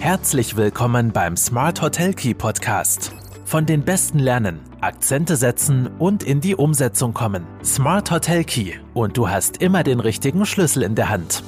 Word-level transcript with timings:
Herzlich 0.00 0.56
willkommen 0.56 1.12
beim 1.12 1.36
Smart 1.36 1.82
Hotel 1.82 2.14
Key 2.14 2.32
Podcast. 2.32 3.12
Von 3.44 3.66
den 3.66 3.82
Besten 3.82 4.20
lernen, 4.20 4.60
Akzente 4.80 5.34
setzen 5.34 5.90
und 5.98 6.22
in 6.22 6.40
die 6.40 6.54
Umsetzung 6.54 7.12
kommen. 7.12 7.44
Smart 7.64 8.12
Hotel 8.12 8.44
Key 8.44 8.74
und 8.94 9.16
du 9.16 9.28
hast 9.28 9.60
immer 9.60 9.82
den 9.82 9.98
richtigen 9.98 10.46
Schlüssel 10.46 10.84
in 10.84 10.94
der 10.94 11.08
Hand. 11.08 11.42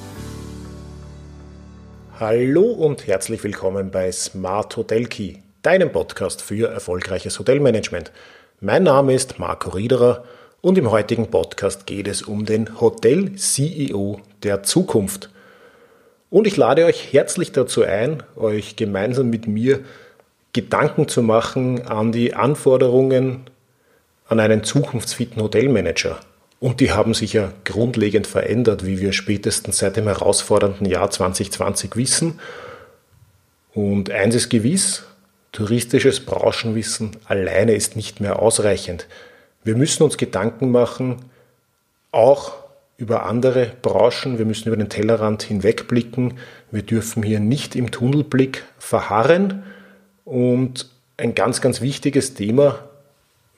Hallo 2.19 2.63
und 2.63 3.07
herzlich 3.07 3.41
willkommen 3.43 3.89
bei 3.89 4.11
Smart 4.11 4.75
Hotel 4.75 5.05
Key, 5.05 5.37
deinem 5.61 5.91
Podcast 5.93 6.41
für 6.41 6.69
erfolgreiches 6.69 7.39
Hotelmanagement. 7.39 8.11
Mein 8.59 8.83
Name 8.83 9.13
ist 9.13 9.39
Marco 9.39 9.69
Riederer 9.69 10.25
und 10.59 10.77
im 10.77 10.91
heutigen 10.91 11.31
Podcast 11.31 11.87
geht 11.87 12.07
es 12.07 12.21
um 12.21 12.45
den 12.45 12.81
Hotel 12.81 13.33
CEO 13.37 14.19
der 14.43 14.61
Zukunft. 14.61 15.30
Und 16.31 16.47
ich 16.47 16.55
lade 16.55 16.85
euch 16.85 17.11
herzlich 17.11 17.51
dazu 17.51 17.83
ein, 17.83 18.23
euch 18.37 18.77
gemeinsam 18.77 19.29
mit 19.29 19.47
mir 19.47 19.81
Gedanken 20.53 21.09
zu 21.09 21.21
machen 21.21 21.85
an 21.85 22.13
die 22.13 22.33
Anforderungen 22.33 23.41
an 24.27 24.39
einen 24.39 24.63
zukunftsfitten 24.63 25.41
Hotelmanager. 25.41 26.21
Und 26.61 26.79
die 26.79 26.91
haben 26.91 27.13
sich 27.13 27.33
ja 27.33 27.51
grundlegend 27.65 28.27
verändert, 28.27 28.85
wie 28.85 29.01
wir 29.01 29.11
spätestens 29.11 29.79
seit 29.79 29.97
dem 29.97 30.05
herausfordernden 30.05 30.85
Jahr 30.85 31.11
2020 31.11 31.97
wissen. 31.97 32.39
Und 33.73 34.09
eins 34.09 34.33
ist 34.33 34.49
gewiss, 34.49 35.03
touristisches 35.51 36.21
Branchenwissen 36.21 37.17
alleine 37.25 37.73
ist 37.73 37.97
nicht 37.97 38.21
mehr 38.21 38.39
ausreichend. 38.39 39.07
Wir 39.65 39.75
müssen 39.75 40.03
uns 40.03 40.15
Gedanken 40.15 40.71
machen, 40.71 41.17
auch 42.13 42.60
über 43.01 43.25
andere 43.25 43.71
Branchen, 43.81 44.37
wir 44.37 44.45
müssen 44.45 44.67
über 44.67 44.77
den 44.77 44.87
Tellerrand 44.87 45.41
hinwegblicken, 45.41 46.35
wir 46.69 46.83
dürfen 46.83 47.23
hier 47.23 47.39
nicht 47.39 47.75
im 47.75 47.89
Tunnelblick 47.89 48.63
verharren 48.77 49.63
und 50.23 50.87
ein 51.17 51.33
ganz, 51.33 51.61
ganz 51.61 51.81
wichtiges 51.81 52.35
Thema, 52.35 52.79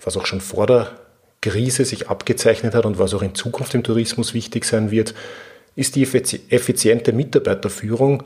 was 0.02 0.16
auch 0.16 0.26
schon 0.26 0.40
vor 0.40 0.66
der 0.66 0.92
Krise 1.42 1.84
sich 1.84 2.10
abgezeichnet 2.10 2.74
hat 2.74 2.86
und 2.86 3.00
was 3.00 3.14
auch 3.14 3.22
in 3.22 3.36
Zukunft 3.36 3.76
im 3.76 3.84
Tourismus 3.84 4.34
wichtig 4.34 4.64
sein 4.64 4.92
wird, 4.92 5.14
ist 5.76 5.98
die 5.98 6.04
effiziente 6.04 7.12
Mitarbeiterführung 7.12 8.24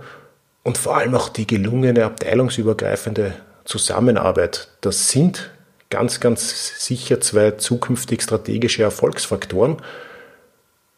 und 0.64 0.78
vor 0.78 0.98
allem 0.98 1.16
auch 1.16 1.30
die 1.30 1.48
gelungene 1.48 2.06
abteilungsübergreifende 2.06 3.34
Zusammenarbeit. 3.66 4.68
Das 4.82 5.10
sind 5.10 5.50
ganz, 5.90 6.20
ganz 6.20 6.86
sicher 6.86 7.20
zwei 7.22 7.52
zukünftig 7.52 8.22
strategische 8.22 8.84
Erfolgsfaktoren. 8.84 9.78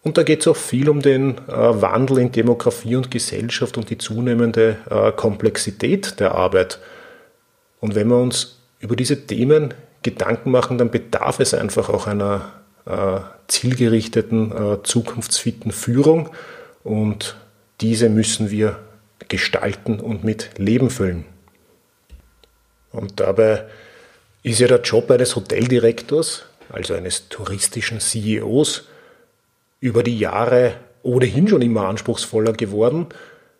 Und 0.09 0.17
da 0.17 0.23
geht 0.23 0.41
es 0.41 0.47
auch 0.47 0.55
viel 0.55 0.89
um 0.89 1.03
den 1.03 1.37
äh, 1.47 1.51
Wandel 1.51 2.17
in 2.17 2.31
Demografie 2.31 2.95
und 2.95 3.11
Gesellschaft 3.11 3.77
und 3.77 3.91
die 3.91 3.99
zunehmende 3.99 4.77
äh, 4.89 5.11
Komplexität 5.11 6.19
der 6.19 6.33
Arbeit. 6.33 6.79
Und 7.79 7.93
wenn 7.93 8.07
wir 8.07 8.17
uns 8.17 8.57
über 8.79 8.95
diese 8.95 9.27
Themen 9.27 9.75
Gedanken 10.01 10.49
machen, 10.49 10.79
dann 10.79 10.89
bedarf 10.89 11.39
es 11.39 11.53
einfach 11.53 11.89
auch 11.89 12.07
einer 12.07 12.53
äh, 12.87 13.19
zielgerichteten, 13.47 14.51
äh, 14.51 14.77
zukunftsfitten 14.81 15.71
Führung. 15.71 16.31
Und 16.83 17.37
diese 17.79 18.09
müssen 18.09 18.49
wir 18.49 18.79
gestalten 19.27 19.99
und 19.99 20.23
mit 20.23 20.57
Leben 20.57 20.89
füllen. 20.89 21.23
Und 22.91 23.19
dabei 23.19 23.65
ist 24.41 24.59
ja 24.59 24.67
der 24.67 24.81
Job 24.81 25.11
eines 25.11 25.35
Hoteldirektors, 25.35 26.45
also 26.71 26.95
eines 26.95 27.29
touristischen 27.29 27.99
CEOs, 27.99 28.87
über 29.79 30.03
die 30.03 30.17
Jahre 30.17 30.75
ohnehin 31.03 31.47
schon 31.47 31.61
immer 31.61 31.87
anspruchsvoller 31.87 32.53
geworden. 32.53 33.07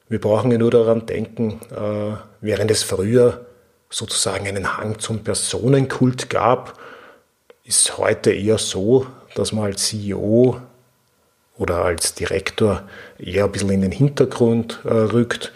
Wir 0.08 0.20
brauchen 0.20 0.52
ja 0.52 0.58
nur 0.58 0.72
daran 0.72 1.06
denken, 1.06 1.59
äh, 1.72 2.17
während 2.42 2.72
es 2.72 2.84
früher 2.84 3.45
sozusagen 3.89 4.47
einen 4.47 4.78
Hang 4.78 5.00
zum 5.00 5.23
Personenkult 5.23 6.30
gab, 6.30 6.78
ist 7.64 7.97
heute 7.97 8.31
eher 8.31 8.58
so, 8.58 9.06
dass 9.35 9.52
man 9.52 9.66
als 9.66 9.88
CEO 9.88 10.59
oder 11.58 11.85
als 11.85 12.16
Direktor 12.16 12.84
eher 13.18 13.46
ein 13.46 13.52
bisschen 13.52 13.69
in 13.69 13.81
den 13.81 13.91
Hintergrund 13.91 14.79
äh, 14.85 14.90
rückt, 14.90 15.52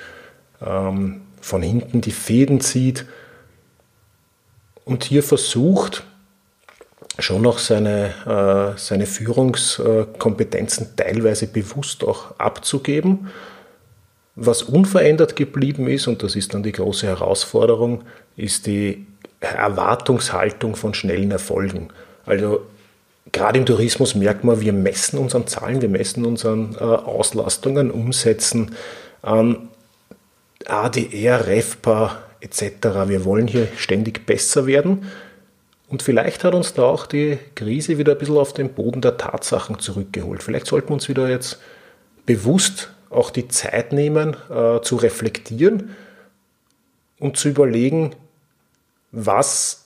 ähm, 0.62 1.22
von 1.41 1.62
hinten 1.62 2.02
die 2.02 2.12
Fäden 2.12 2.62
zieht 2.62 3.06
und 4.85 5.03
hier 5.03 5.23
versucht, 5.23 6.03
schon 7.19 7.41
noch 7.41 7.59
seine, 7.59 8.74
äh, 8.75 8.78
seine 8.79 9.06
Führungskompetenzen 9.06 10.96
teilweise 10.96 11.47
bewusst 11.47 12.03
auch 12.03 12.40
abzugeben. 12.40 13.29
Was 14.35 14.63
unverändert 14.63 15.35
geblieben 15.35 15.88
ist, 15.88 16.07
und 16.07 16.23
das 16.23 16.35
ist 16.35 16.53
dann 16.53 16.63
die 16.63 16.72
große 16.72 17.06
Herausforderung, 17.06 18.03
ist 18.35 18.66
die 18.66 19.06
Erwartungshaltung 19.40 20.75
von 20.75 20.94
schnellen 20.94 21.29
Erfolgen. 21.29 21.90
Also 22.25 22.66
gerade 23.31 23.59
im 23.59 23.66
Tourismus 23.66 24.16
merkt 24.16 24.44
man, 24.44 24.62
wir 24.62 24.73
messen 24.73 25.19
uns 25.19 25.35
an 25.35 25.46
Zahlen, 25.46 25.81
wir 25.81 25.90
messen 25.90 26.25
uns 26.25 26.46
an 26.46 26.75
äh, 26.79 26.84
Auslastungen, 26.84 27.91
Umsätzen, 27.91 28.75
an 29.22 29.69
ADR, 30.66 31.46
REFPA 31.46 32.23
etc. 32.40 33.07
Wir 33.07 33.25
wollen 33.25 33.47
hier 33.47 33.68
ständig 33.78 34.25
besser 34.25 34.66
werden. 34.66 35.06
Und 35.93 36.01
vielleicht 36.01 36.43
hat 36.43 36.55
uns 36.55 36.73
da 36.73 36.85
auch 36.85 37.05
die 37.05 37.37
Krise 37.53 37.99
wieder 37.99 38.13
ein 38.13 38.17
bisschen 38.17 38.37
auf 38.37 38.51
den 38.51 38.73
Boden 38.73 38.99
der 38.99 39.15
Tatsachen 39.15 39.77
zurückgeholt. 39.77 40.41
Vielleicht 40.41 40.65
sollten 40.65 40.89
wir 40.89 40.95
uns 40.95 41.07
wieder 41.07 41.29
jetzt 41.29 41.59
bewusst 42.25 42.89
auch 43.11 43.29
die 43.29 43.47
Zeit 43.47 43.93
nehmen, 43.93 44.35
äh, 44.49 44.81
zu 44.81 44.95
reflektieren 44.95 45.95
und 47.19 47.37
zu 47.37 47.49
überlegen, 47.49 48.15
was 49.11 49.85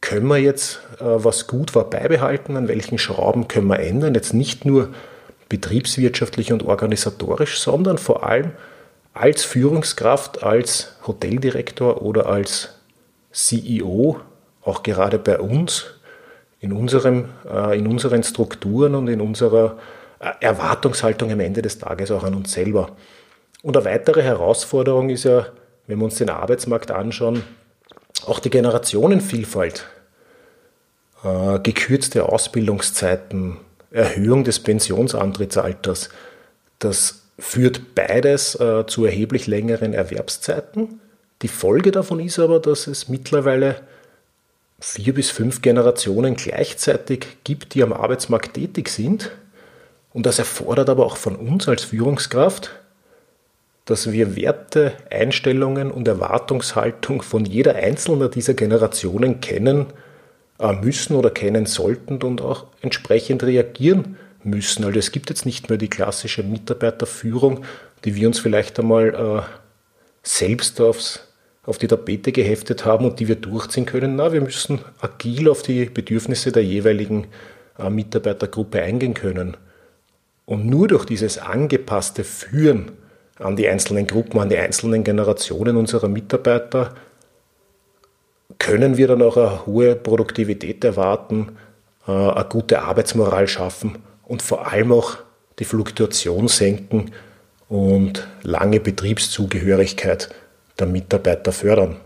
können 0.00 0.28
wir 0.28 0.38
jetzt, 0.38 0.80
äh, 0.98 1.04
was 1.04 1.46
gut 1.46 1.74
war, 1.74 1.90
beibehalten, 1.90 2.56
an 2.56 2.66
welchen 2.66 2.96
Schrauben 2.96 3.46
können 3.46 3.66
wir 3.66 3.80
ändern. 3.80 4.14
Jetzt 4.14 4.32
nicht 4.32 4.64
nur 4.64 4.94
betriebswirtschaftlich 5.50 6.54
und 6.54 6.62
organisatorisch, 6.62 7.58
sondern 7.58 7.98
vor 7.98 8.24
allem 8.24 8.52
als 9.12 9.44
Führungskraft, 9.44 10.42
als 10.42 10.96
Hoteldirektor 11.06 12.00
oder 12.00 12.30
als 12.30 12.70
CEO 13.30 14.22
auch 14.64 14.82
gerade 14.82 15.18
bei 15.18 15.38
uns, 15.38 15.86
in, 16.64 16.72
unserem, 16.72 17.28
äh, 17.46 17.78
in 17.78 17.86
unseren 17.86 18.22
Strukturen 18.22 18.94
und 18.94 19.08
in 19.08 19.20
unserer 19.20 19.76
äh, 20.18 20.30
Erwartungshaltung 20.40 21.30
am 21.30 21.40
Ende 21.40 21.60
des 21.60 21.78
Tages 21.78 22.10
auch 22.10 22.24
an 22.24 22.34
uns 22.34 22.52
selber. 22.52 22.92
Und 23.62 23.76
eine 23.76 23.84
weitere 23.84 24.22
Herausforderung 24.22 25.10
ist 25.10 25.24
ja, 25.24 25.46
wenn 25.86 25.98
wir 25.98 26.06
uns 26.06 26.16
den 26.16 26.30
Arbeitsmarkt 26.30 26.90
anschauen, 26.90 27.42
auch 28.26 28.38
die 28.38 28.48
Generationenvielfalt, 28.48 29.84
äh, 31.22 31.58
gekürzte 31.58 32.30
Ausbildungszeiten, 32.30 33.58
Erhöhung 33.90 34.44
des 34.44 34.60
Pensionsantrittsalters. 34.60 36.08
Das 36.78 37.26
führt 37.38 37.94
beides 37.94 38.58
zu 38.86 39.04
erheblich 39.04 39.46
längeren 39.46 39.92
Erwerbszeiten. 39.92 41.00
Die 41.42 41.48
Folge 41.48 41.92
davon 41.92 42.18
ist 42.18 42.38
aber, 42.40 42.58
dass 42.58 42.88
es 42.88 43.08
mittlerweile 43.08 43.76
vier 44.80 45.14
bis 45.14 45.30
fünf 45.30 45.62
Generationen 45.62 46.36
gleichzeitig 46.36 47.26
gibt, 47.44 47.74
die 47.74 47.82
am 47.82 47.92
Arbeitsmarkt 47.92 48.54
tätig 48.54 48.88
sind. 48.88 49.30
Und 50.12 50.26
das 50.26 50.38
erfordert 50.38 50.88
aber 50.88 51.06
auch 51.06 51.16
von 51.16 51.36
uns 51.36 51.68
als 51.68 51.84
Führungskraft, 51.84 52.70
dass 53.84 54.12
wir 54.12 54.36
Werte, 54.36 54.92
Einstellungen 55.10 55.90
und 55.90 56.08
Erwartungshaltung 56.08 57.22
von 57.22 57.44
jeder 57.44 57.74
einzelnen 57.74 58.30
dieser 58.30 58.54
Generationen 58.54 59.40
kennen 59.40 59.86
äh, 60.58 60.72
müssen 60.72 61.16
oder 61.16 61.30
kennen 61.30 61.66
sollten 61.66 62.22
und 62.22 62.40
auch 62.40 62.66
entsprechend 62.80 63.42
reagieren 63.42 64.16
müssen. 64.42 64.84
Also 64.84 64.98
es 64.98 65.12
gibt 65.12 65.30
jetzt 65.30 65.46
nicht 65.46 65.68
mehr 65.68 65.78
die 65.78 65.90
klassische 65.90 66.42
Mitarbeiterführung, 66.42 67.64
die 68.04 68.14
wir 68.14 68.28
uns 68.28 68.38
vielleicht 68.38 68.78
einmal 68.78 69.14
äh, 69.14 69.42
selbst 70.22 70.80
aufs 70.80 71.28
auf 71.66 71.78
die 71.78 71.88
Tapete 71.88 72.32
geheftet 72.32 72.84
haben 72.84 73.04
und 73.06 73.20
die 73.20 73.28
wir 73.28 73.36
durchziehen 73.36 73.86
können. 73.86 74.16
Na, 74.16 74.32
wir 74.32 74.40
müssen 74.40 74.80
agil 75.00 75.48
auf 75.48 75.62
die 75.62 75.86
Bedürfnisse 75.86 76.52
der 76.52 76.64
jeweiligen 76.64 77.26
äh, 77.78 77.90
Mitarbeitergruppe 77.90 78.82
eingehen 78.82 79.14
können. 79.14 79.56
Und 80.46 80.66
nur 80.66 80.88
durch 80.88 81.06
dieses 81.06 81.38
angepasste 81.38 82.22
Führen 82.22 82.92
an 83.38 83.56
die 83.56 83.68
einzelnen 83.68 84.06
Gruppen, 84.06 84.38
an 84.40 84.50
die 84.50 84.58
einzelnen 84.58 85.04
Generationen 85.04 85.76
unserer 85.76 86.08
Mitarbeiter 86.08 86.94
können 88.58 88.96
wir 88.96 89.08
dann 89.08 89.22
auch 89.22 89.36
eine 89.36 89.66
hohe 89.66 89.96
Produktivität 89.96 90.84
erwarten, 90.84 91.56
äh, 92.06 92.12
eine 92.12 92.44
gute 92.44 92.82
Arbeitsmoral 92.82 93.48
schaffen 93.48 93.98
und 94.24 94.42
vor 94.42 94.70
allem 94.70 94.92
auch 94.92 95.16
die 95.58 95.64
Fluktuation 95.64 96.48
senken 96.48 97.12
und 97.68 98.26
lange 98.42 98.80
Betriebszugehörigkeit 98.80 100.34
der 100.78 100.86
Mitarbeiter 100.86 101.52
fördern. 101.52 101.96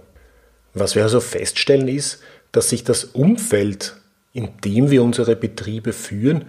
Was 0.74 0.94
wir 0.94 1.02
also 1.02 1.20
feststellen 1.20 1.88
ist, 1.88 2.22
dass 2.52 2.70
sich 2.70 2.84
das 2.84 3.04
Umfeld, 3.04 3.96
in 4.32 4.48
dem 4.64 4.90
wir 4.90 5.02
unsere 5.02 5.36
Betriebe 5.36 5.92
führen, 5.92 6.46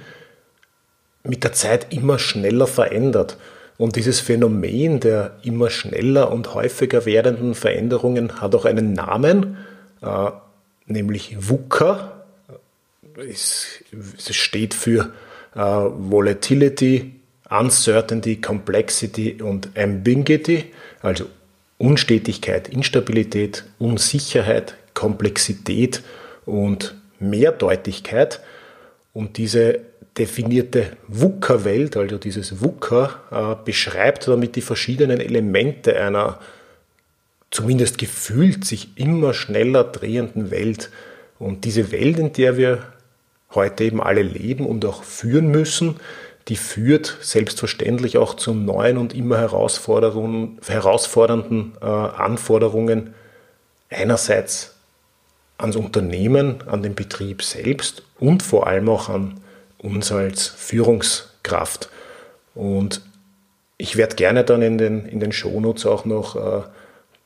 mit 1.24 1.44
der 1.44 1.54
Zeit 1.54 1.94
immer 1.94 2.20
schneller 2.20 2.68
verändert. 2.68 3.38
Und 3.78 3.96
dieses 3.96 4.20
Phänomen 4.20 5.00
der 5.00 5.38
immer 5.44 5.70
schneller 5.70 6.32
und 6.32 6.54
häufiger 6.54 7.06
werdenden 7.06 7.56
Veränderungen 7.56 8.42
hat 8.42 8.54
auch 8.56 8.66
einen 8.66 8.94
Namen, 8.94 9.58
äh, 10.02 10.32
nämlich 10.86 11.38
VUCA. 11.40 12.26
Es, 13.16 13.68
es 14.18 14.36
steht 14.36 14.74
für 14.74 15.14
äh, 15.56 15.60
Volatility, 15.60 17.16
Uncertainty, 17.50 18.42
Complexity 18.42 19.42
und 19.42 19.70
Ambiguity, 19.78 20.66
also 21.02 21.26
Unstetigkeit, 21.80 22.68
Instabilität, 22.68 23.64
Unsicherheit, 23.80 24.76
Komplexität 24.94 26.04
und 26.46 26.94
Mehrdeutigkeit. 27.20 28.42
Und 29.14 29.38
diese 29.38 29.80
definierte 30.18 30.98
VUCA-Welt, 31.08 31.98
also 31.98 32.18
dieses 32.18 32.62
VUCA, 32.62 33.22
äh, 33.32 33.66
beschreibt 33.66 34.28
damit 34.28 34.56
die 34.56 34.62
verschiedenen 34.62 35.22
Elemente 35.22 36.00
einer 36.00 36.40
zumindest 37.50 37.98
gefühlt 37.98 38.66
sich 38.66 38.90
immer 38.96 39.34
schneller 39.34 39.86
drehenden 39.86 40.52
Welt. 40.52 40.92
Und 41.40 41.64
diese 41.64 41.92
Welt, 41.92 42.20
in 42.20 42.34
der 42.34 42.58
wir 42.58 42.84
heute 43.56 43.86
eben 43.86 44.02
alle 44.02 44.22
leben 44.22 44.66
und 44.66 44.86
auch 44.86 45.04
führen 45.04 45.48
müssen, 45.48 45.96
die 46.48 46.56
führt 46.56 47.18
selbstverständlich 47.22 48.18
auch 48.18 48.36
zu 48.36 48.54
neuen 48.54 48.98
und 48.98 49.14
immer 49.14 49.38
herausfordernden 49.38 51.74
äh, 51.82 51.86
Anforderungen 51.86 53.14
einerseits 53.90 54.76
ans 55.58 55.76
Unternehmen, 55.76 56.64
an 56.68 56.82
den 56.82 56.96
Betrieb 56.96 57.44
selbst 57.44 58.04
und 58.20 58.42
vor 58.42 58.68
allem 58.68 58.90
auch 58.90 59.10
an 59.10 59.40
uns 59.78 60.12
als 60.12 60.48
Führungskraft. 60.48 61.90
Und 62.56 63.02
ich 63.78 63.96
werde 63.96 64.16
gerne 64.16 64.44
dann 64.44 64.62
in 64.62 64.78
den, 64.78 65.06
in 65.06 65.20
den 65.20 65.32
Shownotes 65.32 65.86
auch 65.86 66.06
noch 66.06 66.36
äh, 66.36 66.64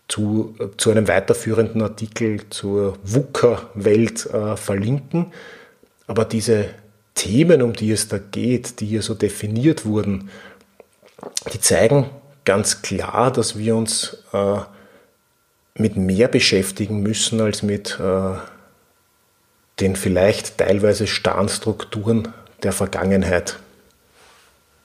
zu, 0.07 0.56
äh, 0.59 0.68
zu 0.77 0.92
einem 0.92 1.07
weiterführenden 1.07 1.81
Artikel 1.81 2.50
zur 2.50 2.98
VUCA-Welt 3.04 4.25
äh, 4.27 4.57
verlinken. 4.57 5.31
Aber 6.07 6.25
diese 6.25 6.66
Themen, 7.15 7.62
um 7.62 7.74
die 7.74 7.92
es 7.92 8.07
da 8.07 8.18
geht, 8.18 8.80
die 8.80 8.86
hier 8.86 9.01
so 9.01 9.13
definiert 9.13 9.86
wurden, 9.86 10.30
die 11.54 11.60
zeigen 11.60 12.10
ganz 12.45 12.81
klar, 12.81 13.31
dass 13.31 13.57
wir 13.57 13.75
uns 13.75 14.24
äh, 14.33 14.60
mit 15.75 15.95
mehr 15.95 16.27
beschäftigen 16.27 17.01
müssen 17.01 17.42
als 17.42 17.63
mit 17.63 18.00
äh, 18.00 18.36
den 19.80 19.95
vielleicht 19.95 20.57
teilweise 20.57 21.07
starren 21.07 21.50
Strukturen 21.50 22.33
der 22.62 22.74
Vergangenheit. 22.74 23.57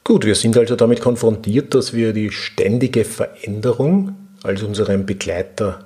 Gut, 0.05 0.25
wir 0.25 0.35
sind 0.35 0.57
also 0.57 0.75
damit 0.77 1.01
konfrontiert, 1.01 1.75
dass 1.75 1.93
wir 1.93 2.13
die 2.13 2.31
ständige 2.31 3.05
Veränderung 3.05 4.17
als 4.43 4.63
unseren 4.63 5.05
Begleiter 5.05 5.85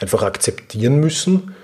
einfach 0.00 0.22
akzeptieren 0.22 0.98
müssen 0.98 1.54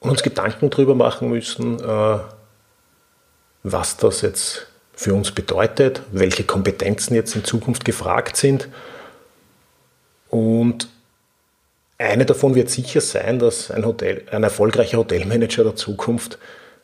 und 0.00 0.10
uns 0.10 0.22
Gedanken 0.22 0.68
darüber 0.68 0.94
machen 0.94 1.30
müssen, 1.30 1.80
äh, 1.80 2.18
was 3.68 3.96
das 3.96 4.20
jetzt 4.20 4.68
für 4.94 5.12
uns 5.12 5.32
bedeutet, 5.32 6.02
welche 6.12 6.44
Kompetenzen 6.44 7.14
jetzt 7.16 7.34
in 7.34 7.44
Zukunft 7.44 7.84
gefragt 7.84 8.36
sind. 8.36 8.68
Und 10.30 10.88
eine 11.98 12.26
davon 12.26 12.54
wird 12.54 12.70
sicher 12.70 13.00
sein, 13.00 13.40
dass 13.40 13.72
ein, 13.72 13.84
Hotel, 13.84 14.22
ein 14.30 14.44
erfolgreicher 14.44 14.98
Hotelmanager 14.98 15.64
der 15.64 15.74
Zukunft 15.74 16.38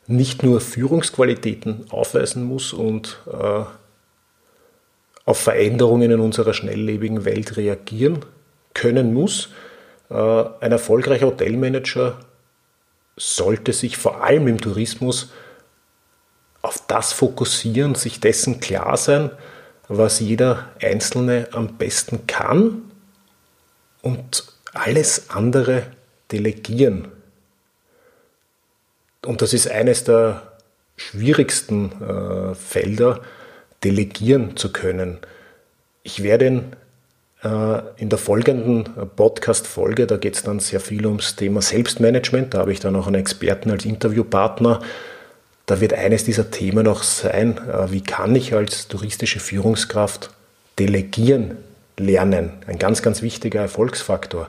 nicht 0.08 0.43
nur 0.43 0.61
Führungsqualitäten 0.61 1.87
aufweisen 1.90 2.43
muss 2.43 2.73
und 2.73 3.20
äh, 3.32 3.64
auf 5.25 5.38
Veränderungen 5.38 6.11
in 6.11 6.19
unserer 6.19 6.52
schnelllebigen 6.52 7.25
Welt 7.25 7.56
reagieren 7.56 8.25
können 8.75 9.14
muss. 9.14 9.50
Äh, 10.11 10.14
ein 10.14 10.73
erfolgreicher 10.73 11.26
Hotelmanager 11.26 12.19
sollte 13.17 13.73
sich 13.73 13.96
vor 13.96 14.25
allem 14.25 14.49
im 14.49 14.61
Tourismus 14.61 15.31
auf 16.62 16.82
das 16.87 17.12
fokussieren, 17.12 17.94
sich 17.94 18.20
dessen 18.20 18.61
klar 18.61 18.97
sein, 18.97 19.31
was 19.88 20.20
jeder 20.20 20.70
Einzelne 20.81 21.49
am 21.53 21.76
besten 21.76 22.26
kann 22.26 22.82
und 24.00 24.44
alles 24.73 25.31
andere 25.31 25.85
delegieren. 26.31 27.09
Und 29.25 29.43
das 29.43 29.53
ist 29.53 29.70
eines 29.70 30.05
der 30.05 30.43
schwierigsten 30.97 31.93
äh, 32.03 32.55
Felder, 32.55 33.20
delegieren 33.85 34.56
zu 34.56 34.73
können. 34.73 35.19
Ich 36.03 36.23
werde 36.23 36.47
in, 36.47 36.64
äh, 37.43 37.82
in 37.97 38.09
der 38.09 38.19
folgenden 38.19 38.85
Podcast-Folge, 39.17 40.06
da 40.06 40.17
geht 40.17 40.37
es 40.37 40.43
dann 40.43 40.61
sehr 40.61 40.81
viel 40.81 41.06
ums 41.06 41.37
Thema 41.37 41.62
Selbstmanagement, 41.62 42.55
da 42.55 42.59
habe 42.59 42.73
ich 42.73 42.81
dann 42.81 42.97
auch 42.97 43.06
einen 43.06 43.20
Experten 43.20 43.70
als 43.70 43.85
Interviewpartner, 43.85 44.81
da 45.67 45.81
wird 45.81 45.94
eines 45.94 46.25
dieser 46.25 46.50
Themen 46.50 46.87
auch 46.88 47.03
sein, 47.03 47.59
äh, 47.59 47.91
wie 47.91 48.03
kann 48.03 48.35
ich 48.35 48.55
als 48.55 48.88
touristische 48.88 49.41
Führungskraft 49.41 50.31
delegieren 50.79 51.56
lernen. 51.99 52.53
Ein 52.67 52.79
ganz, 52.79 53.03
ganz 53.03 53.23
wichtiger 53.23 53.61
Erfolgsfaktor. 53.61 54.49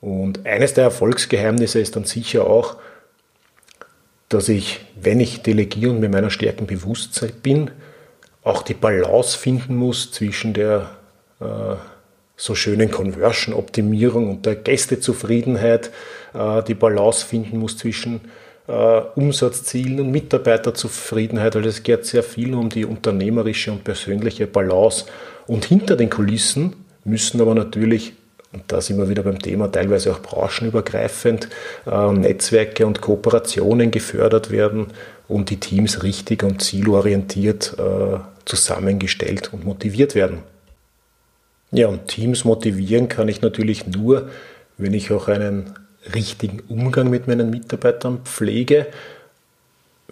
Und 0.00 0.46
eines 0.46 0.74
der 0.74 0.84
Erfolgsgeheimnisse 0.84 1.80
ist 1.80 1.96
dann 1.96 2.04
sicher 2.04 2.46
auch, 2.46 2.76
dass 4.28 4.48
ich, 4.48 4.80
wenn 5.00 5.20
ich 5.20 5.42
delegiere 5.42 5.90
und 5.90 6.00
mir 6.00 6.08
meiner 6.08 6.30
Stärken 6.30 6.66
bewusst 6.66 7.24
bin, 7.42 7.70
auch 8.42 8.62
die 8.62 8.74
Balance 8.74 9.38
finden 9.38 9.76
muss 9.76 10.12
zwischen 10.12 10.52
der 10.52 10.90
äh, 11.40 11.76
so 12.36 12.54
schönen 12.54 12.90
Conversion-Optimierung 12.90 14.28
und 14.28 14.46
der 14.46 14.56
Gästezufriedenheit, 14.56 15.90
äh, 16.34 16.62
die 16.62 16.74
Balance 16.74 17.24
finden 17.24 17.58
muss 17.58 17.78
zwischen 17.78 18.20
äh, 18.66 19.00
Umsatzzielen 19.14 20.00
und 20.00 20.10
Mitarbeiterzufriedenheit. 20.10 21.56
Also 21.56 21.68
es 21.68 21.82
geht 21.82 22.06
sehr 22.06 22.22
viel 22.22 22.54
um 22.54 22.68
die 22.68 22.84
unternehmerische 22.84 23.72
und 23.72 23.84
persönliche 23.84 24.46
Balance. 24.46 25.06
Und 25.46 25.64
hinter 25.64 25.96
den 25.96 26.10
Kulissen 26.10 26.74
müssen 27.04 27.40
aber 27.40 27.54
natürlich, 27.54 28.14
und 28.52 28.64
da 28.68 28.80
sind 28.80 28.98
wir 28.98 29.08
wieder 29.08 29.22
beim 29.22 29.38
Thema, 29.38 29.70
teilweise 29.70 30.12
auch 30.12 30.20
branchenübergreifend, 30.20 31.48
äh, 31.86 32.12
Netzwerke 32.12 32.86
und 32.86 33.00
Kooperationen 33.00 33.90
gefördert 33.90 34.50
werden 34.50 34.88
und 35.28 35.50
die 35.50 35.58
Teams 35.58 36.02
richtig 36.02 36.42
und 36.42 36.62
zielorientiert 36.62 37.76
äh, 37.78 38.18
zusammengestellt 38.44 39.52
und 39.52 39.64
motiviert 39.64 40.14
werden. 40.14 40.38
Ja, 41.70 41.88
und 41.88 42.06
Teams 42.06 42.44
motivieren 42.44 43.08
kann 43.08 43.28
ich 43.28 43.40
natürlich 43.40 43.86
nur, 43.86 44.28
wenn 44.78 44.94
ich 44.94 45.10
auch 45.10 45.28
einen 45.28 45.74
richtigen 46.12 46.60
Umgang 46.68 47.10
mit 47.10 47.26
meinen 47.28 47.50
Mitarbeitern 47.50 48.20
pflege. 48.24 48.86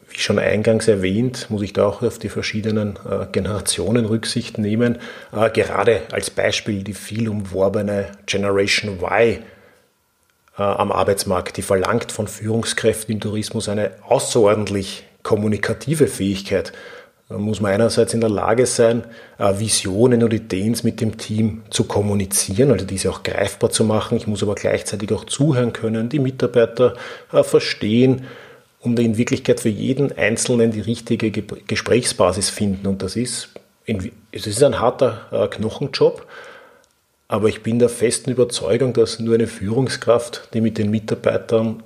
Wie 0.09 0.19
schon 0.19 0.39
eingangs 0.39 0.89
erwähnt, 0.89 1.47
muss 1.49 1.63
ich 1.63 1.73
da 1.73 1.87
auch 1.87 2.03
auf 2.03 2.19
die 2.19 2.29
verschiedenen 2.29 2.99
äh, 3.09 3.27
Generationen 3.33 4.05
Rücksicht 4.05 4.59
nehmen. 4.59 4.99
Äh, 5.33 5.51
gerade 5.51 6.03
als 6.13 6.31
Beispiel 6.31 6.83
die 6.83 6.95
viel 6.95 7.29
umworbene 7.29 8.13
Generation 8.27 8.99
Y 9.01 9.39
äh, 10.59 10.63
am 10.63 10.93
Arbeitsmarkt, 10.93 11.57
die 11.57 11.63
verlangt 11.63 12.13
von 12.13 12.29
Führungskräften 12.29 13.15
im 13.15 13.21
Tourismus 13.21 13.69
eine 13.69 13.93
außerordentlich 14.07 15.05
kommunikative 15.23 16.09
Fähigkeit 16.09 16.73
muss 17.39 17.61
man 17.61 17.73
einerseits 17.73 18.15
in 18.15 18.21
der 18.21 18.31
Lage 18.31 18.67
sein, 18.67 19.05
äh, 19.39 19.59
Visionen 19.59 20.23
und 20.23 20.33
Ideen 20.33 20.77
mit 20.83 21.01
dem 21.01 21.17
Team 21.19 21.63
zu 21.71 21.85
kommunizieren, 21.85 22.71
also 22.71 22.85
diese 22.85 23.11
auch 23.11 23.23
greifbar 23.23 23.71
zu 23.71 23.85
machen. 23.85 24.17
Ich 24.17 24.27
muss 24.27 24.43
aber 24.43 24.55
gleichzeitig 24.55 25.13
auch 25.13 25.25
zuhören 25.25 25.73
können, 25.73 26.09
die 26.09 26.19
Mitarbeiter 26.19 26.95
äh, 27.33 27.43
verstehen 27.43 28.27
und 28.81 28.99
in 28.99 29.17
Wirklichkeit 29.17 29.61
für 29.61 29.69
jeden 29.69 30.17
Einzelnen 30.17 30.73
die 30.73 30.81
richtige 30.81 31.31
Gesprächsbasis 31.31 32.51
finden. 32.51 32.87
Und 32.87 33.03
das 33.03 33.17
ist, 33.17 33.49
es 34.33 34.47
ist 34.47 34.63
ein 34.63 34.81
harter 34.81 35.27
äh, 35.31 35.49
Knochenjob, 35.49 36.27
aber 37.29 37.49
ich 37.49 37.63
bin 37.63 37.79
der 37.79 37.89
festen 37.89 38.31
Überzeugung, 38.31 38.93
dass 38.93 39.19
nur 39.19 39.35
eine 39.35 39.47
Führungskraft, 39.47 40.51
die 40.53 40.61
mit 40.61 40.79
den 40.79 40.91
Mitarbeitern 40.91 41.83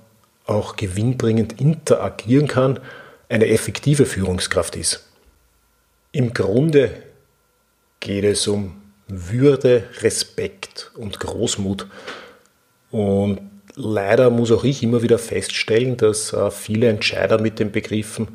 auch 0.46 0.76
gewinnbringend 0.76 1.60
interagieren 1.60 2.48
kann, 2.48 2.80
eine 3.28 3.48
effektive 3.48 4.06
Führungskraft 4.06 4.76
ist. 4.76 5.04
Im 6.16 6.32
Grunde 6.32 6.92
geht 8.00 8.24
es 8.24 8.48
um 8.48 8.80
Würde, 9.06 9.84
Respekt 10.00 10.90
und 10.94 11.20
Großmut. 11.20 11.86
Und 12.90 13.40
leider 13.74 14.30
muss 14.30 14.50
auch 14.50 14.64
ich 14.64 14.82
immer 14.82 15.02
wieder 15.02 15.18
feststellen, 15.18 15.98
dass 15.98 16.32
äh, 16.32 16.50
viele 16.50 16.88
Entscheider 16.88 17.38
mit 17.38 17.58
den 17.58 17.70
Begriffen 17.70 18.28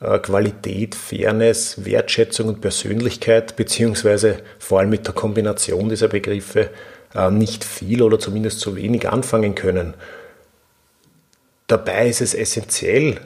äh, 0.00 0.20
Qualität, 0.20 0.94
Fairness, 0.94 1.84
Wertschätzung 1.84 2.46
und 2.46 2.60
Persönlichkeit, 2.60 3.56
beziehungsweise 3.56 4.36
vor 4.60 4.78
allem 4.78 4.90
mit 4.90 5.04
der 5.08 5.14
Kombination 5.14 5.88
dieser 5.88 6.06
Begriffe 6.06 6.70
äh, 7.16 7.32
nicht 7.32 7.64
viel 7.64 8.02
oder 8.02 8.20
zumindest 8.20 8.60
zu 8.60 8.76
wenig 8.76 9.08
anfangen 9.08 9.56
können. 9.56 9.94
Dabei 11.66 12.06
ist 12.06 12.20
es 12.20 12.34
essentiell, 12.34 13.18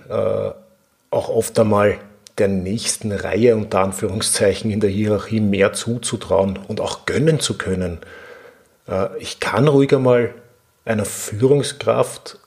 auch 1.10 1.28
oft 1.28 1.58
einmal 1.58 1.98
der 2.38 2.48
nächsten 2.48 3.12
Reihe 3.12 3.56
unter 3.56 3.80
Anführungszeichen 3.80 4.70
in 4.70 4.80
der 4.80 4.90
Hierarchie 4.90 5.40
mehr 5.40 5.72
zuzutrauen 5.72 6.58
und 6.68 6.80
auch 6.80 7.06
gönnen 7.06 7.40
zu 7.40 7.58
können. 7.58 7.98
Äh, 8.88 9.08
ich 9.18 9.40
kann 9.40 9.68
ruhiger 9.68 9.98
mal 9.98 10.34
einer 10.84 11.04
Führungskraft, 11.04 12.38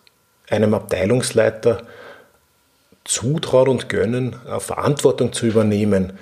einem 0.49 0.73
Abteilungsleiter 0.73 1.83
zutrauen 3.03 3.69
und 3.69 3.89
gönnen, 3.89 4.35
äh, 4.47 4.59
Verantwortung 4.59 5.33
zu 5.33 5.45
übernehmen 5.45 6.13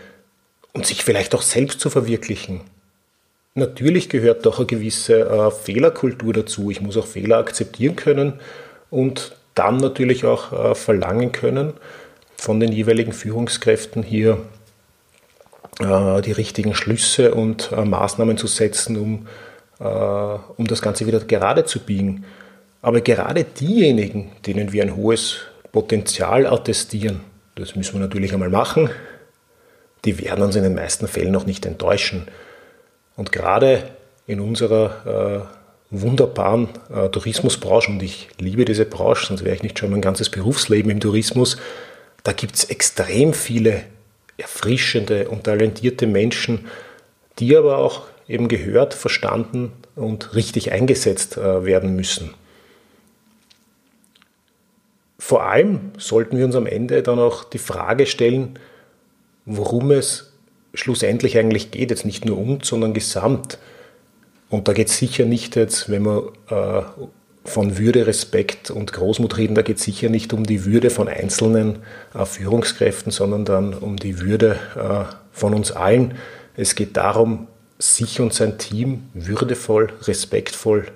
und 0.73 0.85
sich 0.85 1.03
vielleicht 1.03 1.33
auch 1.35 1.41
selbst 1.41 1.79
zu 1.79 1.89
verwirklichen. 1.89 2.61
Natürlich 3.55 4.09
gehört 4.09 4.45
doch 4.45 4.59
eine 4.59 4.67
gewisse 4.67 5.21
äh, 5.21 5.51
Fehlerkultur 5.51 6.33
dazu. 6.33 6.69
Ich 6.69 6.81
muss 6.81 6.97
auch 6.97 7.07
Fehler 7.07 7.37
akzeptieren 7.37 7.95
können 7.95 8.39
und 8.89 9.35
dann 9.55 9.77
natürlich 9.77 10.23
auch 10.23 10.75
verlangen 10.77 11.33
können, 11.33 11.73
von 12.39 12.59
den 12.59 12.71
jeweiligen 12.71 13.11
Führungskräften 13.11 14.01
hier 14.01 14.37
äh, 15.79 16.21
die 16.21 16.31
richtigen 16.31 16.73
Schlüsse 16.73 17.33
und 17.35 17.71
äh, 17.71 17.83
Maßnahmen 17.83 18.37
zu 18.37 18.47
setzen, 18.47 18.97
um, 18.97 19.27
äh, 19.79 19.83
um 19.83 20.65
das 20.65 20.81
Ganze 20.81 21.05
wieder 21.05 21.19
gerade 21.19 21.65
zu 21.65 21.79
biegen. 21.79 22.23
Aber 22.81 23.01
gerade 23.01 23.43
diejenigen, 23.43 24.31
denen 24.45 24.71
wir 24.71 24.83
ein 24.83 24.95
hohes 24.95 25.39
Potenzial 25.73 26.47
attestieren, 26.47 27.21
das 27.55 27.75
müssen 27.75 27.95
wir 27.95 27.99
natürlich 27.99 28.33
einmal 28.33 28.49
machen, 28.49 28.89
die 30.05 30.17
werden 30.23 30.43
uns 30.45 30.55
in 30.55 30.63
den 30.63 30.75
meisten 30.75 31.09
Fällen 31.09 31.33
noch 31.33 31.45
nicht 31.45 31.65
enttäuschen. 31.65 32.29
Und 33.17 33.33
gerade 33.33 33.83
in 34.27 34.39
unserer 34.39 35.49
äh, 35.91 35.95
wunderbaren 35.95 36.69
äh, 36.89 37.09
Tourismusbranche, 37.09 37.91
und 37.91 38.01
ich 38.01 38.29
liebe 38.39 38.63
diese 38.63 38.85
Branche, 38.85 39.25
sonst 39.25 39.43
wäre 39.43 39.55
ich 39.55 39.63
nicht 39.63 39.77
schon 39.77 39.91
mein 39.91 39.99
ganzes 39.99 40.29
Berufsleben 40.29 40.89
im 40.89 41.01
Tourismus, 41.01 41.57
da 42.29 42.33
gibt 42.33 42.53
es 42.53 42.65
extrem 42.65 43.33
viele 43.33 43.85
erfrischende 44.37 45.29
und 45.29 45.45
talentierte 45.45 46.05
Menschen, 46.05 46.67
die 47.39 47.57
aber 47.57 47.79
auch 47.79 48.03
eben 48.27 48.47
gehört, 48.47 48.93
verstanden 48.93 49.71
und 49.95 50.35
richtig 50.35 50.71
eingesetzt 50.71 51.37
äh, 51.37 51.65
werden 51.65 51.95
müssen. 51.95 52.35
Vor 55.17 55.41
allem 55.41 55.91
sollten 55.97 56.37
wir 56.37 56.45
uns 56.45 56.53
am 56.53 56.67
Ende 56.67 57.01
dann 57.01 57.17
auch 57.17 57.45
die 57.45 57.57
Frage 57.57 58.05
stellen, 58.05 58.59
worum 59.45 59.89
es 59.89 60.31
schlussendlich 60.75 61.35
eigentlich 61.35 61.71
geht, 61.71 61.89
jetzt 61.89 62.05
nicht 62.05 62.25
nur 62.25 62.37
uns, 62.37 62.67
sondern 62.67 62.93
gesamt. 62.93 63.57
Und 64.51 64.67
da 64.67 64.73
geht 64.73 64.89
es 64.89 64.99
sicher 64.99 65.25
nicht 65.25 65.55
jetzt, 65.55 65.89
wenn 65.89 66.03
man 66.03 66.21
äh, 66.51 66.83
von 67.49 67.77
Würde, 67.77 68.07
Respekt 68.07 68.71
und 68.71 68.93
Großmut 68.93 69.37
reden, 69.37 69.55
da 69.55 69.61
geht 69.61 69.77
es 69.77 69.83
sicher 69.83 70.09
nicht 70.09 70.33
um 70.33 70.45
die 70.45 70.65
Würde 70.65 70.89
von 70.89 71.07
einzelnen 71.07 71.79
äh, 72.13 72.25
Führungskräften, 72.25 73.11
sondern 73.11 73.45
dann 73.45 73.73
um 73.73 73.97
die 73.97 74.21
Würde 74.21 74.59
äh, 74.75 75.13
von 75.31 75.53
uns 75.53 75.71
allen. 75.71 76.15
Es 76.55 76.75
geht 76.75 76.95
darum, 76.97 77.47
sich 77.77 78.19
und 78.19 78.33
sein 78.33 78.57
Team 78.57 79.09
würdevoll, 79.13 79.91
respektvoll, 80.03 80.87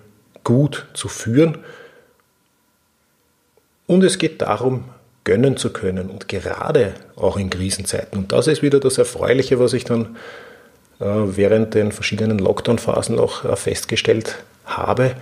gut 0.44 0.88
zu 0.94 1.08
führen. 1.08 1.60
Und 3.88 4.04
es 4.04 4.18
geht 4.18 4.42
darum, 4.42 4.86
gönnen 5.24 5.56
zu 5.56 5.72
können 5.72 6.10
und 6.10 6.28
gerade 6.28 6.94
auch 7.16 7.38
in 7.38 7.50
Krisenzeiten. 7.50 8.18
Und 8.18 8.32
das 8.32 8.48
ist 8.48 8.62
wieder 8.62 8.80
das 8.80 8.98
Erfreuliche, 8.98 9.60
was 9.60 9.74
ich 9.74 9.86
dann 9.86 10.18
äh, 11.00 11.06
während 11.06 11.74
den 11.74 11.92
verschiedenen 11.92 12.40
Lockdown-Phasen 12.40 13.18
auch 13.20 13.46
äh, 13.46 13.56
festgestellt 13.56 14.44
habe 14.66 15.16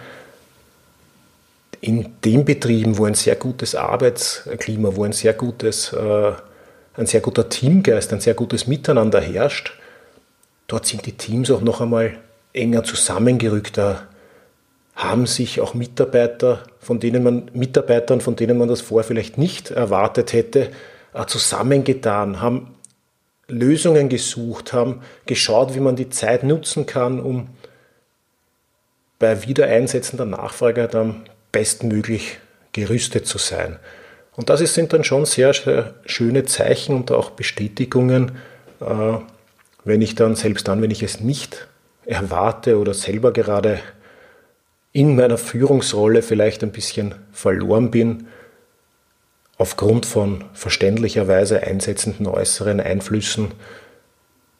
in 1.82 2.14
den 2.24 2.46
Betrieben, 2.46 2.98
wo 2.98 3.06
ein 3.06 3.16
sehr 3.16 3.36
gutes 3.36 3.74
Arbeitsklima, 3.74 4.96
wo 4.96 5.04
ein 5.04 5.14
sehr 5.14 5.34
gutes, 5.34 5.92
äh, 5.92 6.32
ein 6.94 7.08
sehr 7.08 7.22
guter 7.22 7.50
Teamgeist, 7.50 8.14
ein 8.14 8.22
sehr 8.22 8.36
gutes 8.36 8.68
Miteinander 8.68 9.20
herrscht, 9.20 9.74
dort 10.68 10.86
sind 10.86 11.06
die 11.08 11.18
Teams 11.18 11.50
auch 11.50 11.62
noch 11.62 11.82
einmal 11.82 12.20
enger 12.54 12.84
zusammengerückt. 12.84 13.80
Da 13.80 14.08
haben 14.96 15.26
sich 15.26 15.60
auch 15.60 15.74
Mitarbeiter, 15.74 16.64
von 16.80 17.00
denen 17.00 17.24
man, 17.24 17.50
Mitarbeitern, 17.54 18.22
von 18.22 18.36
denen 18.36 18.60
man 18.60 18.68
das 18.68 18.82
vorher 18.82 19.08
vielleicht 19.08 19.40
nicht 19.40 19.72
erwartet 19.72 20.34
hätte, 20.34 20.70
äh, 21.16 21.26
zusammengetan, 21.26 22.42
haben 22.42 22.76
Lösungen 23.48 24.08
gesucht, 24.08 24.72
haben 24.72 25.02
geschaut, 25.26 25.74
wie 25.74 25.80
man 25.80 25.96
die 25.96 26.10
Zeit 26.10 26.44
nutzen 26.44 26.86
kann, 26.86 27.20
um 27.20 27.50
bei 29.18 29.48
Wiedereinsetzen 29.48 30.18
der 30.18 30.28
Nachfrage 30.28 30.88
dann 30.88 31.24
bestmöglich 31.52 32.40
gerüstet 32.72 33.28
zu 33.28 33.38
sein. 33.38 33.78
Und 34.36 34.50
das 34.50 34.60
sind 34.60 34.94
dann 34.94 35.04
schon 35.04 35.26
sehr, 35.26 35.54
sehr 35.54 35.94
schöne 36.06 36.46
Zeichen 36.46 36.96
und 36.96 37.12
auch 37.12 37.32
Bestätigungen, 37.32 38.32
äh, 38.80 39.18
wenn 39.84 40.02
ich 40.02 40.16
dann, 40.16 40.36
selbst 40.36 40.68
dann, 40.68 40.82
wenn 40.82 40.92
ich 40.92 41.04
es 41.04 41.20
nicht 41.20 41.68
erwarte 42.06 42.80
oder 42.80 42.94
selber 42.94 43.34
gerade 43.34 43.80
in 44.94 45.16
meiner 45.16 45.38
Führungsrolle 45.38 46.22
vielleicht 46.22 46.64
ein 46.64 46.72
bisschen 46.72 47.16
verloren 47.32 47.92
bin, 47.92 48.28
aufgrund 49.58 50.06
von 50.06 50.44
verständlicherweise 50.54 51.64
einsetzenden 51.64 52.28
äußeren 52.28 52.80
Einflüssen, 52.80 53.52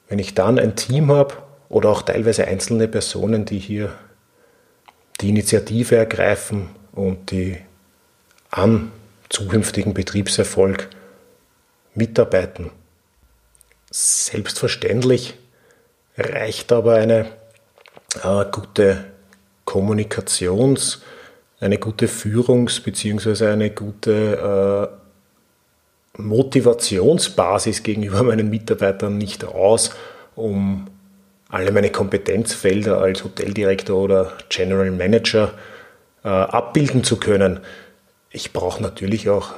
wenn 0.10 0.20
ich 0.20 0.36
dann 0.36 0.60
ein 0.60 0.76
Team 0.76 1.12
habe 1.12 1.36
oder 1.70 1.90
auch 1.90 2.02
teilweise 2.02 2.46
einzelne 2.46 2.88
Personen, 2.88 3.46
die 3.46 3.60
hier 3.60 3.94
die 5.22 5.30
Initiative 5.30 5.96
ergreifen 5.96 6.70
und 6.94 7.32
die 7.32 7.58
am 8.50 8.92
zukünftigen 9.30 9.94
Betriebserfolg 9.94 10.90
mitarbeiten. 11.96 12.72
Selbstverständlich 13.90 15.36
reicht 16.18 16.72
aber 16.72 16.96
eine 16.96 17.28
äh, 18.24 18.46
gute 18.52 19.06
Kommunikations-, 19.66 21.02
eine 21.60 21.78
gute 21.78 22.08
Führungs- 22.08 22.82
bzw. 22.84 23.48
eine 23.48 23.72
gute 23.72 24.92
äh, 26.18 26.22
Motivationsbasis 26.22 27.84
gegenüber 27.84 28.24
meinen 28.24 28.50
Mitarbeitern 28.50 29.18
nicht 29.18 29.46
aus, 29.46 29.92
um 30.36 30.88
alle 31.50 31.72
meine 31.72 31.90
Kompetenzfelder 31.90 33.00
als 33.00 33.24
Hoteldirektor 33.24 34.02
oder 34.02 34.34
General 34.50 34.90
Manager 34.92 35.54
äh, 35.54 35.71
abbilden 36.24 37.04
zu 37.04 37.18
können. 37.18 37.60
Ich 38.30 38.54
brauche 38.54 38.82
natürlich 38.82 39.30
auch 39.30 39.54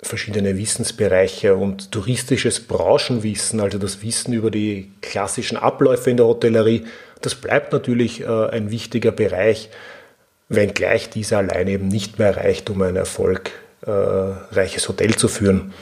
verschiedene 0.00 0.56
Wissensbereiche 0.56 1.56
und 1.56 1.90
touristisches 1.90 2.60
Branchenwissen, 2.60 3.60
also 3.60 3.78
das 3.78 4.02
Wissen 4.02 4.32
über 4.32 4.50
die 4.50 4.92
klassischen 5.00 5.56
Abläufe 5.56 6.10
in 6.10 6.16
der 6.16 6.26
Hotellerie. 6.26 6.84
Das 7.20 7.34
bleibt 7.34 7.72
natürlich 7.72 8.20
äh, 8.20 8.26
ein 8.26 8.70
wichtiger 8.70 9.10
Bereich, 9.10 9.70
wenngleich 10.48 11.10
dieser 11.10 11.38
allein 11.38 11.66
eben 11.68 11.88
nicht 11.88 12.18
mehr 12.18 12.36
reicht, 12.36 12.70
um 12.70 12.82
ein 12.82 12.96
erfolgreiches 12.96 14.88
Hotel 14.88 15.16
zu 15.16 15.28
führen. 15.28 15.74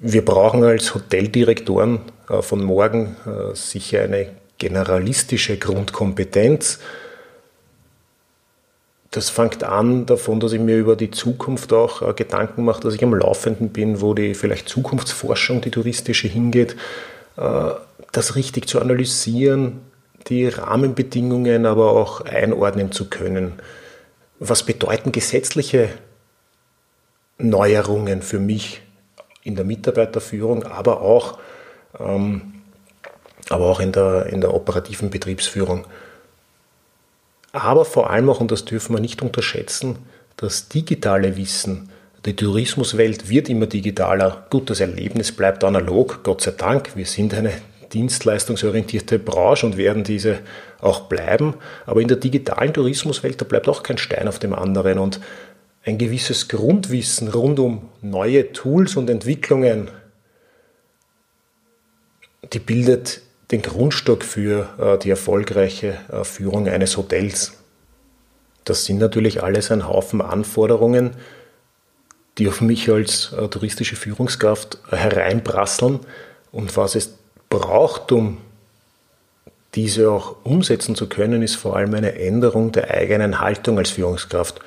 Wir 0.00 0.24
brauchen 0.24 0.64
als 0.64 0.94
Hoteldirektoren 0.94 2.00
äh, 2.28 2.42
von 2.42 2.64
morgen 2.64 3.16
sicher 3.54 4.02
eine 4.02 4.30
generalistische 4.58 5.56
Grundkompetenz, 5.56 6.80
das 9.12 9.28
fängt 9.28 9.62
an 9.62 10.06
davon, 10.06 10.40
dass 10.40 10.52
ich 10.52 10.60
mir 10.60 10.78
über 10.78 10.96
die 10.96 11.10
Zukunft 11.10 11.72
auch 11.72 12.00
äh, 12.02 12.14
Gedanken 12.14 12.64
mache, 12.64 12.80
dass 12.80 12.94
ich 12.94 13.04
am 13.04 13.14
Laufenden 13.14 13.68
bin, 13.68 14.00
wo 14.00 14.14
die 14.14 14.34
vielleicht 14.34 14.68
Zukunftsforschung, 14.68 15.60
die 15.60 15.70
touristische 15.70 16.28
hingeht, 16.28 16.76
äh, 17.36 17.70
das 18.10 18.36
richtig 18.36 18.66
zu 18.68 18.80
analysieren, 18.80 19.82
die 20.28 20.48
Rahmenbedingungen 20.48 21.66
aber 21.66 21.92
auch 21.92 22.22
einordnen 22.22 22.90
zu 22.90 23.10
können. 23.10 23.60
Was 24.38 24.62
bedeuten 24.62 25.12
gesetzliche 25.12 25.90
Neuerungen 27.36 28.22
für 28.22 28.38
mich 28.38 28.80
in 29.42 29.56
der 29.56 29.66
Mitarbeiterführung, 29.66 30.64
aber 30.64 31.02
auch, 31.02 31.38
ähm, 32.00 32.62
aber 33.50 33.66
auch 33.66 33.80
in, 33.80 33.92
der, 33.92 34.26
in 34.26 34.40
der 34.40 34.54
operativen 34.54 35.10
Betriebsführung? 35.10 35.84
Aber 37.52 37.84
vor 37.84 38.10
allem 38.10 38.30
auch, 38.30 38.40
und 38.40 38.50
das 38.50 38.64
dürfen 38.64 38.96
wir 38.96 39.00
nicht 39.00 39.22
unterschätzen, 39.22 39.98
das 40.36 40.68
digitale 40.68 41.36
Wissen. 41.36 41.90
Die 42.24 42.34
Tourismuswelt 42.34 43.28
wird 43.28 43.48
immer 43.48 43.66
digitaler. 43.66 44.46
Gut, 44.48 44.70
das 44.70 44.80
Erlebnis 44.80 45.32
bleibt 45.32 45.64
analog, 45.64 46.22
Gott 46.22 46.40
sei 46.40 46.52
Dank. 46.52 46.96
Wir 46.96 47.06
sind 47.06 47.34
eine 47.34 47.52
dienstleistungsorientierte 47.92 49.18
Branche 49.18 49.66
und 49.66 49.76
werden 49.76 50.04
diese 50.04 50.38
auch 50.80 51.02
bleiben. 51.02 51.54
Aber 51.84 52.00
in 52.00 52.08
der 52.08 52.16
digitalen 52.16 52.72
Tourismuswelt, 52.72 53.40
da 53.40 53.44
bleibt 53.44 53.68
auch 53.68 53.82
kein 53.82 53.98
Stein 53.98 54.28
auf 54.28 54.38
dem 54.38 54.54
anderen. 54.54 54.98
Und 54.98 55.20
ein 55.84 55.98
gewisses 55.98 56.48
Grundwissen 56.48 57.28
rund 57.28 57.58
um 57.58 57.88
neue 58.00 58.52
Tools 58.52 58.96
und 58.96 59.10
Entwicklungen, 59.10 59.90
die 62.52 62.60
bildet 62.60 63.22
den 63.52 63.62
Grundstock 63.62 64.24
für 64.24 64.68
äh, 64.78 64.98
die 64.98 65.10
erfolgreiche 65.10 65.98
äh, 66.10 66.24
Führung 66.24 66.66
eines 66.66 66.96
Hotels. 66.96 67.52
Das 68.64 68.84
sind 68.86 68.98
natürlich 68.98 69.42
alles 69.42 69.70
ein 69.70 69.86
Haufen 69.86 70.22
Anforderungen, 70.22 71.10
die 72.38 72.48
auf 72.48 72.60
mich 72.62 72.90
als 72.90 73.32
äh, 73.32 73.48
touristische 73.48 73.94
Führungskraft 73.94 74.78
hereinprasseln 74.90 76.00
und 76.50 76.76
was 76.76 76.94
es 76.94 77.18
braucht, 77.50 78.10
um 78.10 78.38
diese 79.74 80.10
auch 80.10 80.36
umsetzen 80.44 80.94
zu 80.94 81.08
können, 81.08 81.42
ist 81.42 81.56
vor 81.56 81.76
allem 81.76 81.94
eine 81.94 82.18
Änderung 82.18 82.72
der 82.72 82.90
eigenen 82.90 83.40
Haltung 83.40 83.78
als 83.78 83.90
Führungskraft. 83.90 84.60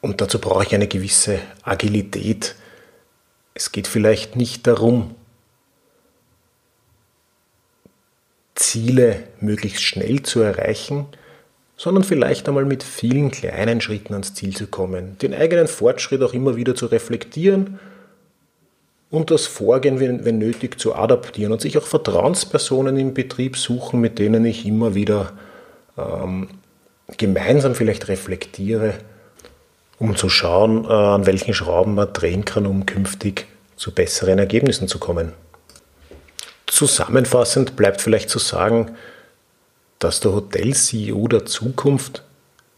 Und 0.00 0.20
dazu 0.20 0.40
brauche 0.40 0.64
ich 0.64 0.74
eine 0.74 0.88
gewisse 0.88 1.40
Agilität. 1.62 2.54
Es 3.54 3.72
geht 3.72 3.86
vielleicht 3.86 4.36
nicht 4.36 4.66
darum, 4.66 5.14
Ziele 8.56 9.22
möglichst 9.40 9.82
schnell 9.82 10.22
zu 10.22 10.40
erreichen, 10.40 11.06
sondern 11.76 12.04
vielleicht 12.04 12.48
einmal 12.48 12.64
mit 12.64 12.82
vielen 12.82 13.30
kleinen 13.30 13.80
Schritten 13.80 14.14
ans 14.14 14.34
Ziel 14.34 14.56
zu 14.56 14.66
kommen, 14.66 15.18
den 15.18 15.34
eigenen 15.34 15.68
Fortschritt 15.68 16.22
auch 16.22 16.32
immer 16.32 16.56
wieder 16.56 16.74
zu 16.74 16.86
reflektieren 16.86 17.78
und 19.10 19.30
das 19.30 19.46
Vorgehen, 19.46 20.00
wenn, 20.00 20.38
nötig, 20.38 20.80
zu 20.80 20.94
adaptieren 20.94 21.52
und 21.52 21.60
sich 21.60 21.78
auch 21.78 21.86
Vertrauenspersonen 21.86 22.96
im 22.96 23.14
Betrieb 23.14 23.56
suchen, 23.56 24.00
mit 24.00 24.18
denen 24.18 24.44
ich 24.44 24.66
immer 24.66 24.94
wieder 24.94 25.32
ähm, 25.96 26.48
gemeinsam 27.16 27.74
vielleicht 27.74 28.08
reflektiere, 28.08 28.94
um 29.98 30.16
zu 30.16 30.28
schauen, 30.28 30.84
äh, 30.84 30.88
an 30.88 31.26
welchen 31.26 31.54
Schrauben 31.54 31.94
man 31.94 32.12
drehen 32.12 32.44
kann, 32.44 32.66
um 32.66 32.84
künftig 32.84 33.46
zu 33.76 33.92
besseren 33.92 34.38
Ergebnissen 34.38 34.88
zu 34.88 34.98
kommen. 34.98 35.32
Zusammenfassend 36.66 37.76
bleibt 37.76 38.00
vielleicht 38.00 38.28
zu 38.28 38.38
sagen, 38.38 38.96
dass 39.98 40.20
der 40.20 40.32
Hotel-CEO 40.32 41.28
der 41.28 41.46
Zukunft 41.46 42.22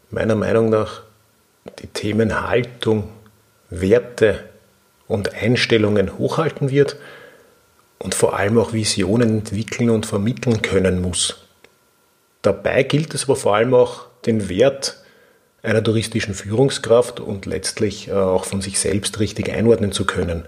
meiner 0.09 0.35
Meinung 0.35 0.69
nach 0.69 1.01
die 1.79 1.87
Themen 1.87 2.47
Haltung, 2.47 3.09
Werte 3.69 4.43
und 5.07 5.33
Einstellungen 5.33 6.17
hochhalten 6.17 6.69
wird 6.69 6.97
und 7.97 8.15
vor 8.15 8.37
allem 8.37 8.57
auch 8.57 8.73
Visionen 8.73 9.39
entwickeln 9.39 9.89
und 9.89 10.05
vermitteln 10.05 10.61
können 10.61 11.01
muss. 11.01 11.45
Dabei 12.41 12.83
gilt 12.83 13.13
es 13.13 13.25
aber 13.25 13.35
vor 13.35 13.55
allem 13.55 13.73
auch 13.73 14.05
den 14.25 14.49
Wert 14.49 15.03
einer 15.61 15.83
touristischen 15.83 16.33
Führungskraft 16.33 17.19
und 17.19 17.45
letztlich 17.45 18.07
äh, 18.07 18.13
auch 18.13 18.45
von 18.45 18.61
sich 18.61 18.79
selbst 18.79 19.19
richtig 19.19 19.51
einordnen 19.51 19.91
zu 19.91 20.05
können. 20.05 20.45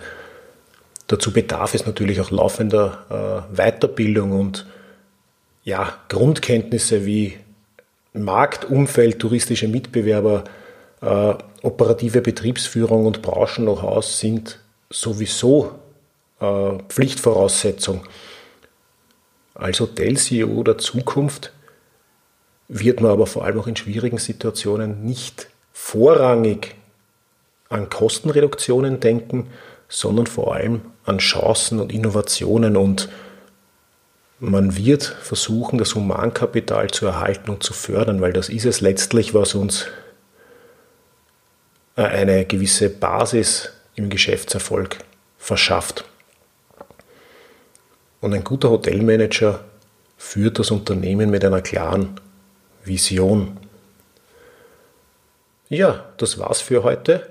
Dazu 1.11 1.33
bedarf 1.33 1.73
es 1.73 1.85
natürlich 1.85 2.21
auch 2.21 2.31
laufender 2.31 3.45
äh, 3.51 3.57
Weiterbildung 3.57 4.31
und 4.31 4.65
ja, 5.65 5.93
Grundkenntnisse 6.07 7.05
wie 7.05 7.37
Marktumfeld, 8.13 9.19
touristische 9.19 9.67
Mitbewerber, 9.67 10.45
äh, 11.01 11.33
operative 11.63 12.21
Betriebsführung 12.21 13.05
und 13.05 13.21
Branchen-Know-how 13.21 14.05
sind 14.05 14.59
sowieso 14.89 15.79
äh, 16.39 16.77
Pflichtvoraussetzung. 16.87 18.07
Als 19.53 19.81
Hotel-CEO 19.81 20.63
der 20.63 20.77
Zukunft 20.77 21.51
wird 22.69 23.01
man 23.01 23.11
aber 23.11 23.27
vor 23.27 23.43
allem 23.43 23.59
auch 23.59 23.67
in 23.67 23.75
schwierigen 23.75 24.17
Situationen 24.17 25.03
nicht 25.03 25.49
vorrangig 25.73 26.75
an 27.67 27.89
Kostenreduktionen 27.89 29.01
denken, 29.01 29.47
sondern 29.91 30.25
vor 30.25 30.55
allem 30.55 30.81
an 31.03 31.19
Chancen 31.19 31.79
und 31.79 31.91
Innovationen 31.91 32.77
und 32.77 33.09
man 34.39 34.75
wird 34.75 35.03
versuchen, 35.03 35.77
das 35.77 35.93
Humankapital 35.93 36.89
zu 36.89 37.05
erhalten 37.05 37.51
und 37.51 37.61
zu 37.61 37.73
fördern, 37.73 38.21
weil 38.21 38.33
das 38.33 38.49
ist 38.49 38.65
es 38.65 38.81
letztlich, 38.81 39.35
was 39.35 39.53
uns 39.53 39.85
äh, 41.95 42.03
eine 42.03 42.45
gewisse 42.45 42.89
Basis 42.89 43.71
im 43.93 44.09
Geschäftserfolg 44.09 44.97
verschafft. 45.37 46.05
Und 48.21 48.33
ein 48.33 48.43
guter 48.43 48.69
Hotelmanager 48.69 49.63
führt 50.17 50.57
das 50.57 50.71
Unternehmen 50.71 51.29
mit 51.29 51.43
einer 51.43 51.61
klaren 51.61 52.19
Vision. 52.83 53.57
Ja, 55.69 56.05
das 56.17 56.39
war's 56.39 56.61
für 56.61 56.83
heute. 56.83 57.27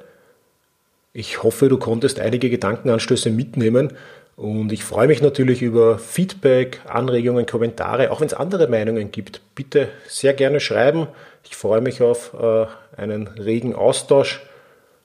Ich 1.12 1.42
hoffe, 1.42 1.68
du 1.68 1.76
konntest 1.76 2.20
einige 2.20 2.50
Gedankenanstöße 2.50 3.30
mitnehmen 3.30 3.92
und 4.36 4.70
ich 4.70 4.84
freue 4.84 5.08
mich 5.08 5.20
natürlich 5.20 5.60
über 5.60 5.98
Feedback, 5.98 6.80
Anregungen, 6.86 7.46
Kommentare, 7.46 8.12
auch 8.12 8.20
wenn 8.20 8.28
es 8.28 8.34
andere 8.34 8.68
Meinungen 8.68 9.10
gibt. 9.10 9.40
Bitte 9.56 9.88
sehr 10.06 10.34
gerne 10.34 10.60
schreiben. 10.60 11.08
Ich 11.44 11.56
freue 11.56 11.80
mich 11.80 12.00
auf 12.00 12.32
äh, 12.40 12.66
einen 12.96 13.26
regen 13.26 13.74
Austausch. 13.74 14.40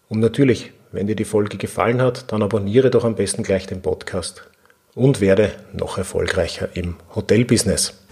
Und 0.07 0.19
natürlich, 0.19 0.71
wenn 0.91 1.07
dir 1.07 1.15
die 1.15 1.25
Folge 1.25 1.57
gefallen 1.57 2.01
hat, 2.01 2.31
dann 2.31 2.43
abonniere 2.43 2.91
doch 2.91 3.03
am 3.03 3.15
besten 3.15 3.41
gleich 3.41 3.65
den 3.65 3.81
Podcast 3.81 4.47
und 4.93 5.21
werde 5.21 5.51
noch 5.73 5.97
erfolgreicher 5.97 6.69
im 6.75 6.97
Hotelbusiness. 7.15 8.04